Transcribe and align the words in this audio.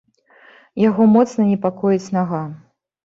Яго 0.89 1.05
моцна 1.15 1.45
непакоіць 1.53 2.11
нага. 2.17 2.41